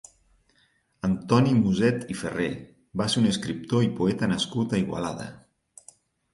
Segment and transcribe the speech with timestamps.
[1.07, 2.49] Antoni Muset i Ferrer
[3.03, 5.33] va ser un escriptor i poeta nascut a Igualada.